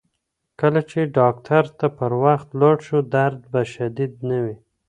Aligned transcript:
کله 0.59 0.81
چې 0.89 0.99
ډاکتر 1.17 1.63
ته 1.79 1.87
پر 1.97 2.11
وخت 2.23 2.47
ولاړ 2.51 2.77
شو، 2.87 2.99
درد 3.15 3.39
به 3.51 3.61
شدید 3.73 4.13
نه 4.27 4.37
شي. 4.45 4.55